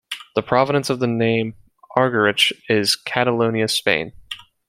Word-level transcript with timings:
The 0.33 0.41
provenance 0.41 0.89
of 0.89 0.97
the 0.99 1.05
name 1.05 1.53
Argerich 1.95 2.51
is 2.67 2.95
Catalonia, 2.95 3.67
Spain. 3.67 4.13